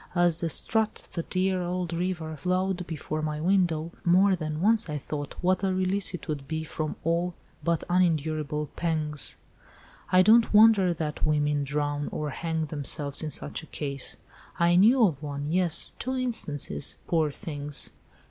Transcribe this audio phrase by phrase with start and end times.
[0.15, 4.97] As the Sturt, that dear old river, flowed before my window, more than once I
[4.97, 9.37] thought what a release it would be from all but unendurable pangs.
[10.11, 14.17] I don't wonder that women drown or hang themselves in such a case.
[14.57, 17.91] I knew of one—yes—two instances—poor things!"